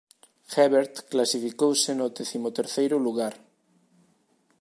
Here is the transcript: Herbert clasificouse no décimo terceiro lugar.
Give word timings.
Herbert 0.55 0.93
clasificouse 1.11 1.91
no 1.99 2.07
décimo 2.17 2.49
terceiro 2.59 2.95
lugar. 3.05 3.33